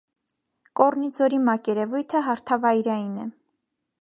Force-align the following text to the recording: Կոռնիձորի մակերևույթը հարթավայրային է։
Կոռնիձորի 0.79 1.39
մակերևույթը 1.49 2.23
հարթավայրային 2.29 3.15
է։ 3.27 3.29